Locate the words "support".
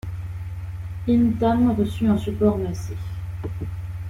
2.17-2.57